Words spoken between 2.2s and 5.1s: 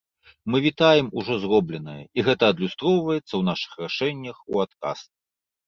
гэта адлюстроўваецца ў нашых рашэннях у адказ.